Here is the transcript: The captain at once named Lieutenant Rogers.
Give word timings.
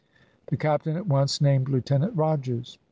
The 0.47 0.57
captain 0.57 0.97
at 0.97 1.05
once 1.05 1.39
named 1.41 1.69
Lieutenant 1.69 2.17
Rogers. 2.17 2.79